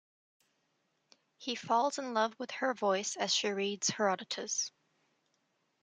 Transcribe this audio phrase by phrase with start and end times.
[1.37, 4.71] He falls in love with her voice as she reads Herodotus.